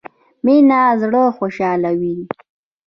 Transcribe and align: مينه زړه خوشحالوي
مينه 0.45 0.79
زړه 1.01 1.21
خوشحالوي 1.37 2.15